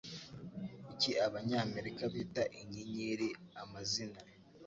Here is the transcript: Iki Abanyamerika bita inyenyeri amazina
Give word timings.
Iki 0.93 1.11
Abanyamerika 1.25 2.03
bita 2.13 2.43
inyenyeri 2.61 3.27
amazina 3.61 4.19